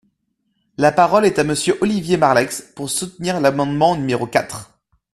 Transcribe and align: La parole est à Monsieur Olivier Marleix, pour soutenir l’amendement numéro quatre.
La 0.77 0.91
parole 0.91 1.27
est 1.27 1.37
à 1.37 1.43
Monsieur 1.43 1.77
Olivier 1.79 2.17
Marleix, 2.17 2.49
pour 2.75 2.89
soutenir 2.89 3.39
l’amendement 3.39 3.95
numéro 3.95 4.25
quatre. 4.25 4.71